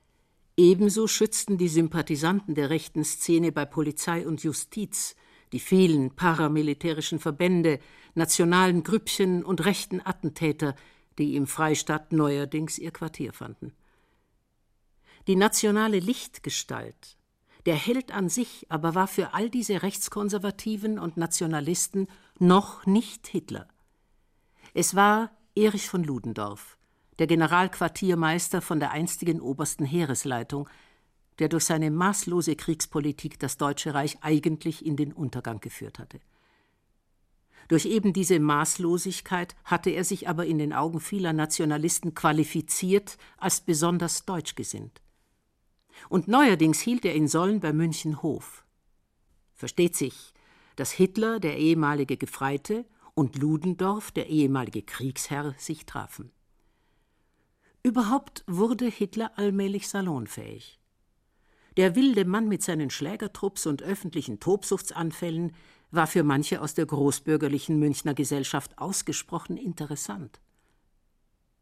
Ebenso 0.56 1.06
schützten 1.06 1.56
die 1.56 1.68
Sympathisanten 1.68 2.56
der 2.56 2.68
rechten 2.68 3.04
Szene 3.04 3.52
bei 3.52 3.64
Polizei 3.64 4.26
und 4.26 4.42
Justiz 4.42 5.14
die 5.52 5.60
vielen 5.60 6.14
paramilitärischen 6.14 7.20
Verbände, 7.20 7.78
nationalen 8.14 8.82
Grüppchen 8.82 9.44
und 9.44 9.64
rechten 9.64 10.02
Attentäter, 10.04 10.74
die 11.18 11.36
im 11.36 11.46
Freistaat 11.46 12.12
neuerdings 12.12 12.78
ihr 12.78 12.90
Quartier 12.90 13.32
fanden. 13.32 13.72
Die 15.28 15.36
nationale 15.36 15.98
Lichtgestalt, 15.98 17.18
der 17.66 17.74
Held 17.74 18.12
an 18.12 18.30
sich 18.30 18.64
aber 18.70 18.94
war 18.94 19.06
für 19.06 19.34
all 19.34 19.50
diese 19.50 19.82
Rechtskonservativen 19.82 20.98
und 20.98 21.18
Nationalisten 21.18 22.08
noch 22.38 22.86
nicht 22.86 23.26
Hitler. 23.26 23.68
Es 24.72 24.94
war 24.94 25.30
Erich 25.54 25.86
von 25.86 26.02
Ludendorff, 26.02 26.78
der 27.18 27.26
Generalquartiermeister 27.26 28.62
von 28.62 28.80
der 28.80 28.92
einstigen 28.92 29.42
obersten 29.42 29.84
Heeresleitung, 29.84 30.66
der 31.40 31.50
durch 31.50 31.64
seine 31.64 31.90
maßlose 31.90 32.56
Kriegspolitik 32.56 33.38
das 33.38 33.58
Deutsche 33.58 33.92
Reich 33.92 34.16
eigentlich 34.22 34.86
in 34.86 34.96
den 34.96 35.12
Untergang 35.12 35.60
geführt 35.60 35.98
hatte. 35.98 36.20
Durch 37.68 37.84
eben 37.84 38.14
diese 38.14 38.40
Maßlosigkeit 38.40 39.56
hatte 39.64 39.90
er 39.90 40.04
sich 40.04 40.26
aber 40.26 40.46
in 40.46 40.56
den 40.56 40.72
Augen 40.72 41.00
vieler 41.00 41.34
Nationalisten 41.34 42.14
qualifiziert 42.14 43.18
als 43.36 43.60
besonders 43.60 44.24
deutschgesinnt 44.24 45.02
und 46.08 46.28
neuerdings 46.28 46.80
hielt 46.80 47.04
er 47.04 47.14
in 47.14 47.28
Sollen 47.28 47.60
bei 47.60 47.72
München 47.72 48.22
Hof. 48.22 48.64
Versteht 49.54 49.96
sich, 49.96 50.32
dass 50.76 50.92
Hitler, 50.92 51.40
der 51.40 51.58
ehemalige 51.58 52.16
Gefreite, 52.16 52.84
und 53.14 53.36
Ludendorff, 53.36 54.12
der 54.12 54.28
ehemalige 54.28 54.82
Kriegsherr, 54.82 55.54
sich 55.58 55.86
trafen. 55.86 56.30
Überhaupt 57.82 58.44
wurde 58.46 58.86
Hitler 58.86 59.32
allmählich 59.36 59.88
salonfähig. 59.88 60.78
Der 61.76 61.96
wilde 61.96 62.24
Mann 62.24 62.48
mit 62.48 62.62
seinen 62.62 62.90
Schlägertrupps 62.90 63.66
und 63.66 63.82
öffentlichen 63.82 64.40
Tobsuchtsanfällen 64.40 65.52
war 65.90 66.06
für 66.06 66.22
manche 66.22 66.60
aus 66.60 66.74
der 66.74 66.86
großbürgerlichen 66.86 67.78
Münchner 67.78 68.14
Gesellschaft 68.14 68.78
ausgesprochen 68.78 69.56
interessant. 69.56 70.40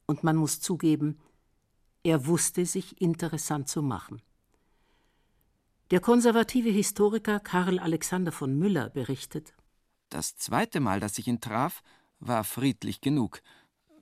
Und 0.06 0.24
man 0.24 0.36
muss 0.36 0.60
zugeben, 0.60 1.18
er 2.02 2.26
wusste 2.26 2.66
sich 2.66 3.00
interessant 3.00 3.68
zu 3.68 3.82
machen. 3.82 4.22
Der 5.92 6.00
konservative 6.00 6.68
Historiker 6.68 7.38
Karl 7.38 7.78
Alexander 7.78 8.32
von 8.32 8.58
Müller 8.58 8.90
berichtet: 8.90 9.54
Das 10.08 10.34
zweite 10.34 10.80
Mal, 10.80 10.98
dass 10.98 11.16
ich 11.16 11.28
ihn 11.28 11.40
traf, 11.40 11.84
war 12.18 12.42
friedlich 12.42 13.00
genug. 13.00 13.40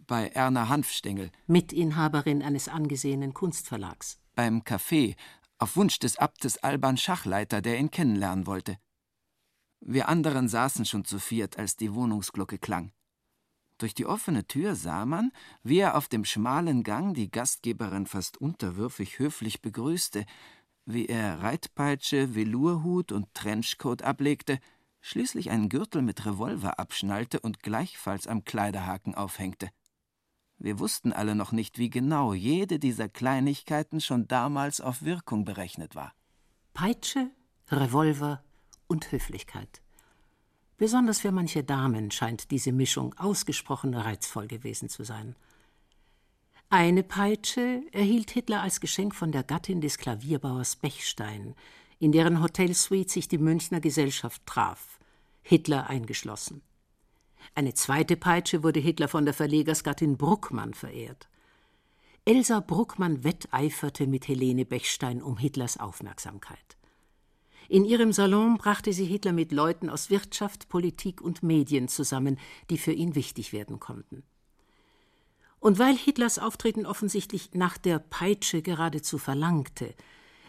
Bei 0.06 0.28
Erna 0.28 0.70
Hanfstengel, 0.70 1.30
Mitinhaberin 1.46 2.42
eines 2.42 2.70
angesehenen 2.70 3.34
Kunstverlags. 3.34 4.18
Beim 4.34 4.62
Café, 4.62 5.14
auf 5.58 5.76
Wunsch 5.76 5.98
des 5.98 6.16
Abtes 6.16 6.56
Alban 6.56 6.96
Schachleiter, 6.96 7.60
der 7.60 7.78
ihn 7.78 7.90
kennenlernen 7.90 8.46
wollte. 8.46 8.78
Wir 9.80 10.08
anderen 10.08 10.48
saßen 10.48 10.86
schon 10.86 11.04
zu 11.04 11.18
viert, 11.18 11.58
als 11.58 11.76
die 11.76 11.92
Wohnungsglocke 11.92 12.56
klang. 12.56 12.92
Durch 13.76 13.92
die 13.92 14.06
offene 14.06 14.46
Tür 14.46 14.74
sah 14.74 15.04
man, 15.04 15.32
wie 15.62 15.80
er 15.80 15.98
auf 15.98 16.08
dem 16.08 16.24
schmalen 16.24 16.82
Gang 16.82 17.12
die 17.14 17.30
Gastgeberin 17.30 18.06
fast 18.06 18.38
unterwürfig 18.38 19.18
höflich 19.18 19.60
begrüßte, 19.60 20.24
wie 20.86 21.06
er 21.06 21.42
Reitpeitsche, 21.42 22.34
Velourhut 22.34 23.12
und 23.12 23.32
Trenchcoat 23.34 24.02
ablegte, 24.02 24.58
schließlich 25.00 25.50
einen 25.50 25.68
Gürtel 25.68 26.02
mit 26.02 26.24
Revolver 26.24 26.78
abschnallte 26.78 27.40
und 27.40 27.60
gleichfalls 27.62 28.26
am 28.26 28.44
Kleiderhaken 28.44 29.14
aufhängte. 29.14 29.70
Wir 30.58 30.78
wussten 30.78 31.12
alle 31.12 31.34
noch 31.34 31.52
nicht, 31.52 31.78
wie 31.78 31.90
genau 31.90 32.32
jede 32.32 32.78
dieser 32.78 33.08
Kleinigkeiten 33.08 34.00
schon 34.00 34.28
damals 34.28 34.80
auf 34.80 35.02
Wirkung 35.02 35.44
berechnet 35.44 35.94
war. 35.94 36.14
Peitsche, 36.72 37.30
Revolver 37.70 38.42
und 38.86 39.10
Höflichkeit. 39.12 39.82
Besonders 40.76 41.20
für 41.20 41.32
manche 41.32 41.64
Damen 41.64 42.10
scheint 42.10 42.50
diese 42.50 42.72
Mischung 42.72 43.14
ausgesprochen 43.18 43.94
reizvoll 43.94 44.48
gewesen 44.48 44.88
zu 44.88 45.04
sein. 45.04 45.36
Eine 46.76 47.04
Peitsche 47.04 47.84
erhielt 47.92 48.32
Hitler 48.32 48.60
als 48.60 48.80
Geschenk 48.80 49.14
von 49.14 49.30
der 49.30 49.44
Gattin 49.44 49.80
des 49.80 49.96
Klavierbauers 49.96 50.74
Bechstein, 50.74 51.54
in 52.00 52.10
deren 52.10 52.42
Hotelsuite 52.42 53.12
sich 53.12 53.28
die 53.28 53.38
Münchner 53.38 53.78
Gesellschaft 53.78 54.44
traf, 54.44 54.98
Hitler 55.42 55.88
eingeschlossen. 55.88 56.62
Eine 57.54 57.74
zweite 57.74 58.16
Peitsche 58.16 58.64
wurde 58.64 58.80
Hitler 58.80 59.06
von 59.06 59.24
der 59.24 59.34
Verlegersgattin 59.34 60.16
Bruckmann 60.16 60.74
verehrt. 60.74 61.28
Elsa 62.24 62.58
Bruckmann 62.58 63.22
wetteiferte 63.22 64.08
mit 64.08 64.26
Helene 64.26 64.64
Bechstein 64.64 65.22
um 65.22 65.38
Hitlers 65.38 65.78
Aufmerksamkeit. 65.78 66.76
In 67.68 67.84
ihrem 67.84 68.12
Salon 68.12 68.58
brachte 68.58 68.92
sie 68.92 69.06
Hitler 69.06 69.32
mit 69.32 69.52
Leuten 69.52 69.88
aus 69.88 70.10
Wirtschaft, 70.10 70.68
Politik 70.68 71.20
und 71.20 71.44
Medien 71.44 71.86
zusammen, 71.86 72.36
die 72.68 72.78
für 72.78 72.92
ihn 72.92 73.14
wichtig 73.14 73.52
werden 73.52 73.78
konnten. 73.78 74.24
Und 75.64 75.78
weil 75.78 75.96
Hitlers 75.96 76.38
Auftreten 76.38 76.84
offensichtlich 76.84 77.54
nach 77.54 77.78
der 77.78 77.98
Peitsche 77.98 78.60
geradezu 78.60 79.16
verlangte, 79.16 79.94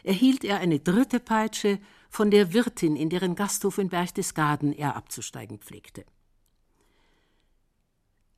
erhielt 0.04 0.44
er 0.44 0.58
eine 0.58 0.82
dritte 0.82 1.22
Peitsche 1.22 1.80
von 2.10 2.32
der 2.32 2.52
Wirtin, 2.52 2.98
in 2.98 3.10
deren 3.10 3.36
Gasthof 3.36 3.78
in 3.78 3.88
Berchtesgaden 3.88 4.74
er 4.74 4.98
abzusteigen 4.98 5.60
pflegte. 5.60 6.04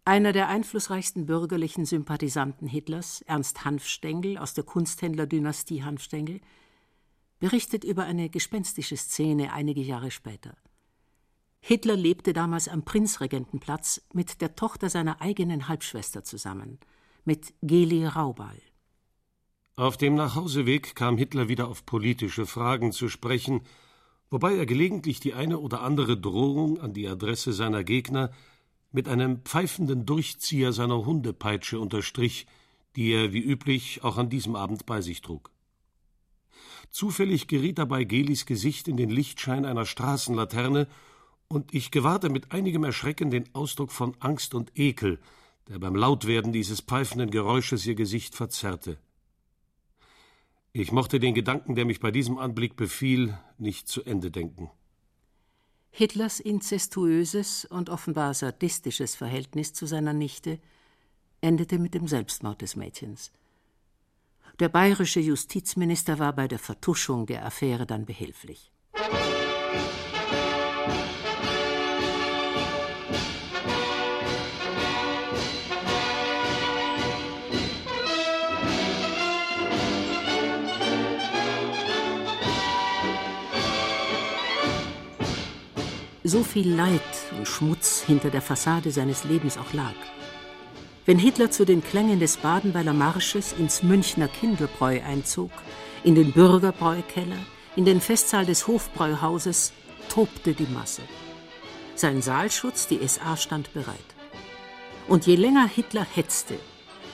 Einer 0.06 0.34
der 0.34 0.50
einflussreichsten 0.50 1.26
bürgerlichen 1.26 1.84
Sympathisanten 1.84 2.68
Hitlers, 2.68 3.24
Ernst 3.24 3.66
Hanfstengel 3.66 4.38
aus 4.38 4.54
der 4.54 4.64
Kunsthändlerdynastie 4.64 5.82
Hanfstengel, 5.82 6.42
berichtet 7.40 7.86
über 7.86 8.04
eine 8.04 8.30
gespenstische 8.30 8.98
Szene 8.98 9.52
einige 9.52 9.82
Jahre 9.82 10.12
später. 10.12 10.56
Hitler 11.70 11.98
lebte 11.98 12.32
damals 12.32 12.70
am 12.70 12.84
Prinzregentenplatz 12.84 14.02
mit 14.14 14.40
der 14.40 14.56
Tochter 14.56 14.90
seiner 14.90 15.20
eigenen 15.20 15.68
Halbschwester 15.68 16.24
zusammen, 16.24 16.80
mit 17.26 17.54
Geli 17.62 18.06
Raubal. 18.06 18.56
Auf 19.76 19.98
dem 19.98 20.16
Nachhauseweg 20.16 20.96
kam 20.96 21.18
Hitler 21.18 21.50
wieder 21.50 21.68
auf 21.68 21.86
politische 21.86 22.46
Fragen 22.46 22.94
zu 22.94 23.10
sprechen, 23.10 23.64
wobei 24.30 24.56
er 24.56 24.66
gelegentlich 24.66 25.20
die 25.20 25.34
eine 25.34 25.60
oder 25.60 25.82
andere 25.82 26.18
Drohung 26.18 26.80
an 26.80 26.94
die 26.94 27.06
Adresse 27.06 27.52
seiner 27.52 27.84
Gegner 27.84 28.32
mit 28.94 29.10
einem 29.10 29.42
pfeifenden 29.42 30.06
Durchzieher 30.06 30.72
seiner 30.72 31.06
Hundepeitsche 31.06 31.82
unterstrich, 31.82 32.48
die 32.96 33.12
er 33.12 33.34
wie 33.34 33.44
üblich 33.44 34.06
auch 34.06 34.16
an 34.16 34.30
diesem 34.30 34.56
Abend 34.56 34.86
bei 34.86 35.02
sich 35.02 35.20
trug. 35.20 35.52
Zufällig 36.92 37.50
geriet 37.50 37.78
dabei 37.78 38.06
Gelis 38.06 38.46
Gesicht 38.46 38.88
in 38.88 38.96
den 38.96 39.10
Lichtschein 39.10 39.66
einer 39.66 39.86
Straßenlaterne, 39.86 40.88
und 41.50 41.74
ich 41.74 41.92
gewahrte 41.92 42.30
mit 42.30 42.52
einigem 42.52 42.84
Erschrecken 42.84 43.32
den 43.32 43.54
Ausdruck 43.54 43.92
von 43.92 44.16
Angst 44.20 44.54
und 44.54 44.72
Ekel, 44.78 45.20
der 45.68 45.80
beim 45.80 45.96
Lautwerden 45.96 46.52
dieses 46.52 46.82
pfeifenden 46.82 47.32
Geräusches 47.32 47.86
ihr 47.86 47.96
Gesicht 47.96 48.36
verzerrte. 48.36 48.98
Ich 50.74 50.92
mochte 50.92 51.20
den 51.20 51.34
Gedanken, 51.34 51.76
der 51.76 51.86
mich 51.86 52.00
bei 52.00 52.12
diesem 52.12 52.38
Anblick 52.38 52.76
befiel, 52.76 53.38
nicht 53.58 53.88
zu 53.88 54.04
Ende 54.04 54.30
denken. 54.30 54.70
Hitlers 55.90 56.40
inzestuöses 56.40 57.66
und 57.66 57.90
offenbar 57.90 58.34
sadistisches 58.34 59.16
Verhältnis 59.16 59.74
zu 59.74 59.88
seiner 59.88 60.14
Nichte 60.14 60.60
endete 61.42 61.80
mit 61.80 61.96
dem 61.96 62.08
Selbstmord 62.08 62.62
des 62.62 62.76
Mädchens. 62.76 63.32
Der 64.60 64.70
bayerische 64.70 65.20
Justizminister 65.20 66.20
war 66.20 66.34
bei 66.34 66.48
der 66.48 66.60
Vertuschung 66.60 67.26
der 67.26 67.46
Affäre 67.46 67.86
dann 67.86 68.06
behilflich. 68.06 68.72
So 86.28 86.44
viel 86.44 86.74
Leid 86.74 87.02
und 87.38 87.48
Schmutz 87.48 88.02
hinter 88.06 88.30
der 88.30 88.42
Fassade 88.42 88.92
seines 88.92 89.24
Lebens 89.24 89.58
auch 89.58 89.74
lag. 89.74 89.96
Wenn 91.06 91.20
Hitler 91.20 91.52
zu 91.52 91.66
den 91.66 91.84
Klängen 91.84 92.20
des 92.20 92.38
Badenweiler 92.38 92.94
Marsches 92.94 93.54
ins 93.54 93.82
Münchner 93.82 94.28
Kindelbräu 94.28 95.02
einzog, 95.02 95.52
in 96.04 96.16
den 96.16 96.34
Bürgerbräukeller, 96.34 97.38
in 97.76 97.86
den 97.86 98.02
Festsaal 98.02 98.46
des 98.46 98.68
Hofbräuhauses, 98.68 99.72
tobte 100.10 100.54
die 100.54 100.68
Masse. 100.68 101.02
Sein 101.96 102.22
Saalschutz, 102.22 102.88
die 102.88 103.08
SA, 103.08 103.38
stand 103.38 103.74
bereit. 103.74 103.96
Und 105.08 105.26
je 105.26 105.36
länger 105.36 105.68
Hitler 105.68 106.06
hetzte, 106.14 106.60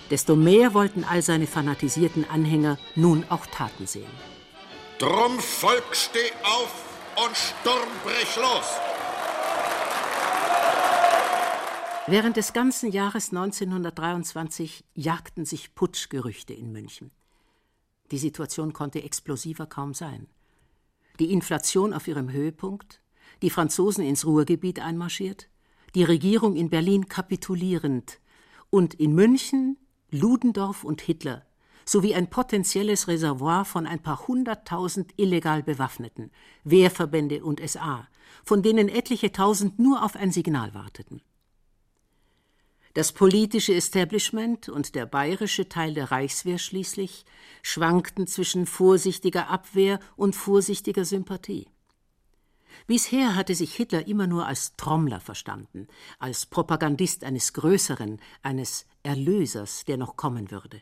desto 0.10 0.36
mehr 0.36 0.74
wollten 0.74 1.04
all 1.04 1.22
seine 1.22 1.48
fanatisierten 1.48 2.26
Anhänger 2.30 2.78
nun 2.96 3.26
auch 3.30 3.46
Taten 3.46 3.86
sehen. 3.86 4.12
Drum, 4.98 5.40
Volk, 5.40 5.96
steh 5.96 6.32
auf 6.44 6.74
und 7.24 7.38
Sturm 7.38 7.90
brech 8.04 8.36
los! 8.38 8.93
Während 12.06 12.36
des 12.36 12.52
ganzen 12.52 12.92
Jahres 12.92 13.30
1923 13.30 14.84
jagten 14.94 15.46
sich 15.46 15.74
Putschgerüchte 15.74 16.54
in 16.54 16.74
München. 16.74 17.12
Die 18.12 18.18
Situation 18.18 18.74
konnte 18.74 19.02
explosiver 19.02 19.68
kaum 19.68 19.94
sein. 19.94 20.28
Die 21.20 21.32
Inflation 21.32 21.94
auf 21.94 22.10
ihrem 22.10 22.30
Höhepunkt, 22.30 23.02
die 23.42 23.50
Franzosen 23.50 24.04
ins 24.04 24.26
Ruhrgebiet 24.26 24.82
einmarschiert, 24.82 25.48
die 25.96 26.04
Regierung 26.04 26.58
in 26.58 26.70
Berlin 26.70 27.08
kapitulierend 27.08 28.20
und 28.70 28.94
in 28.96 29.16
München 29.16 29.78
Ludendorff 30.12 30.84
und 30.84 31.00
Hitler 31.00 31.46
sowie 31.86 32.16
ein 32.16 32.30
potenzielles 32.30 33.08
Reservoir 33.08 33.64
von 33.64 33.88
ein 33.88 34.04
paar 34.04 34.28
hunderttausend 34.28 35.14
illegal 35.16 35.64
Bewaffneten, 35.64 36.32
Wehrverbände 36.66 37.46
und 37.46 37.62
SA, 37.66 38.10
von 38.44 38.62
denen 38.62 38.90
etliche 38.90 39.32
tausend 39.32 39.80
nur 39.80 40.04
auf 40.04 40.18
ein 40.18 40.34
Signal 40.34 40.74
warteten. 40.74 41.22
Das 42.94 43.12
politische 43.12 43.74
Establishment 43.74 44.70
und 44.70 44.94
der 44.94 45.08
bayerische 45.08 45.68
Teil 45.68 45.96
der 45.96 46.12
Reichswehr 46.12 46.60
schließlich 46.60 47.26
schwankten 47.64 48.28
zwischen 48.28 48.68
vorsichtiger 48.68 49.50
Abwehr 49.50 50.00
und 50.16 50.36
vorsichtiger 50.36 51.04
Sympathie. 51.04 51.68
Bisher 52.86 53.36
hatte 53.36 53.56
sich 53.56 53.74
Hitler 53.76 54.08
immer 54.08 54.28
nur 54.28 54.46
als 54.46 54.76
Trommler 54.76 55.20
verstanden, 55.20 55.88
als 56.20 56.46
Propagandist 56.46 57.24
eines 57.24 57.54
Größeren, 57.54 58.20
eines 58.44 58.86
Erlösers, 59.02 59.86
der 59.86 59.98
noch 59.98 60.16
kommen 60.16 60.52
würde. 60.52 60.82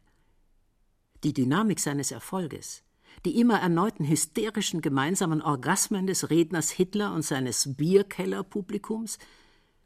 Die 1.24 1.34
Dynamik 1.34 1.80
seines 1.80 2.12
Erfolges, 2.12 2.84
die 3.26 3.40
immer 3.40 3.60
erneuten 3.60 4.06
hysterischen 4.06 4.82
gemeinsamen 4.82 5.42
Orgasmen 5.42 6.08
des 6.08 6.30
Redners 6.30 6.72
Hitler 6.72 7.14
und 7.14 7.24
seines 7.24 7.76
Bierkellerpublikums 7.76 9.18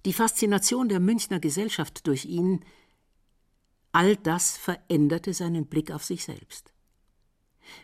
die 0.05 0.13
Faszination 0.13 0.87
der 0.87 0.99
Münchner 0.99 1.39
Gesellschaft 1.39 2.07
durch 2.07 2.25
ihn, 2.25 2.63
all 3.91 4.15
das 4.15 4.55
veränderte 4.57 5.33
seinen 5.33 5.65
Blick 5.65 5.91
auf 5.91 6.03
sich 6.03 6.23
selbst. 6.23 6.73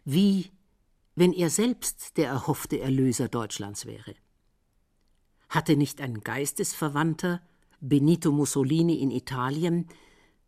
Wie 0.05 0.51
wenn 1.15 1.33
er 1.33 1.49
selbst 1.49 2.17
der 2.17 2.29
erhoffte 2.29 2.79
Erlöser 2.79 3.27
Deutschlands 3.27 3.85
wäre. 3.85 4.15
Hatte 5.49 5.75
nicht 5.75 5.99
ein 5.99 6.21
Geistesverwandter, 6.21 7.41
Benito 7.81 8.31
Mussolini 8.31 9.01
in 9.01 9.11
Italien, 9.11 9.87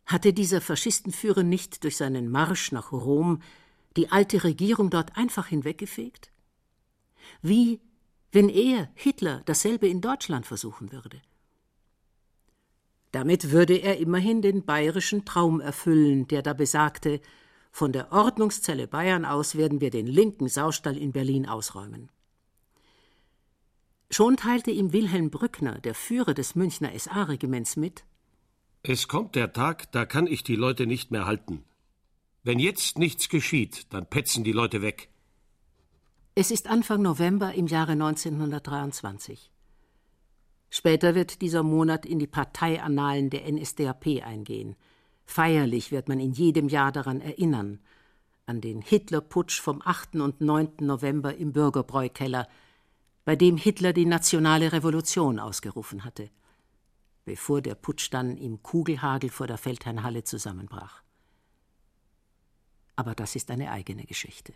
hatte 0.05 0.33
dieser 0.33 0.61
Faschistenführer 0.61 1.43
nicht 1.43 1.83
durch 1.83 1.97
seinen 1.97 2.29
Marsch 2.29 2.71
nach 2.71 2.91
Rom 2.91 3.41
die 3.97 4.11
alte 4.11 4.43
Regierung 4.43 4.89
dort 4.89 5.17
einfach 5.17 5.47
hinweggefegt? 5.47 6.31
Wie 7.41 7.81
wenn 8.31 8.49
er, 8.49 8.89
Hitler, 8.95 9.41
dasselbe 9.45 9.87
in 9.87 10.01
Deutschland 10.01 10.45
versuchen 10.45 10.91
würde? 10.91 11.21
Damit 13.13 13.51
würde 13.51 13.75
er 13.75 13.99
immerhin 13.99 14.41
den 14.41 14.65
bayerischen 14.65 15.23
Traum 15.23 15.61
erfüllen, 15.61 16.27
der 16.27 16.41
da 16.41 16.53
besagte, 16.53 17.21
von 17.71 17.91
der 17.91 18.11
Ordnungszelle 18.11 18.87
Bayern 18.87 19.23
aus 19.23 19.55
werden 19.55 19.81
wir 19.81 19.91
den 19.91 20.07
linken 20.07 20.47
Saustall 20.47 20.97
in 20.97 21.11
Berlin 21.11 21.47
ausräumen. 21.47 22.09
Schon 24.09 24.35
teilte 24.35 24.71
ihm 24.71 24.93
Wilhelm 24.93 25.29
Brückner, 25.29 25.79
der 25.79 25.93
Führer 25.93 26.33
des 26.33 26.55
Münchner 26.55 26.91
SA-Regiments, 26.97 27.77
mit 27.77 28.03
Es 28.81 29.07
kommt 29.07 29.35
der 29.35 29.53
Tag, 29.53 29.91
da 29.91 30.05
kann 30.05 30.25
ich 30.25 30.43
die 30.43 30.55
Leute 30.55 30.87
nicht 30.87 31.11
mehr 31.11 31.27
halten. 31.27 31.65
Wenn 32.41 32.57
jetzt 32.57 32.97
nichts 32.97 33.29
geschieht, 33.29 33.93
dann 33.93 34.09
petzen 34.09 34.43
die 34.43 34.51
Leute 34.51 34.81
weg. 34.81 35.09
Es 36.33 36.49
ist 36.49 36.67
Anfang 36.67 37.03
November 37.03 37.53
im 37.53 37.67
Jahre 37.67 37.91
1923. 37.91 39.52
Später 40.75 41.13
wird 41.13 41.43
dieser 41.43 41.61
Monat 41.61 42.03
in 42.03 42.17
die 42.17 42.25
Parteiannalen 42.25 43.29
der 43.29 43.47
NSDAP 43.47 44.23
eingehen. 44.25 44.75
Feierlich 45.23 45.91
wird 45.91 46.09
man 46.09 46.19
in 46.19 46.31
jedem 46.31 46.67
Jahr 46.67 46.91
daran 46.91 47.21
erinnern, 47.21 47.79
an 48.47 48.59
den 48.59 48.81
Hitlerputsch 48.81 49.61
vom 49.61 49.83
8. 49.85 50.15
und 50.15 50.41
9. 50.41 50.77
November 50.79 51.35
im 51.35 51.53
Bürgerbräukeller, 51.53 52.47
bei 53.23 53.35
dem 53.35 53.55
Hitler 53.55 53.93
die 53.93 54.07
nationale 54.07 54.73
Revolution 54.73 55.37
ausgerufen 55.37 56.03
hatte, 56.03 56.31
bevor 57.23 57.61
der 57.61 57.75
Putsch 57.75 58.11
dann 58.11 58.35
im 58.35 58.63
Kugelhagel 58.63 59.29
vor 59.29 59.45
der 59.45 59.59
Feldherrnhalle 59.59 60.23
zusammenbrach. 60.23 61.03
Aber 62.95 63.13
das 63.13 63.35
ist 63.35 63.51
eine 63.51 63.69
eigene 63.69 64.05
Geschichte. 64.05 64.55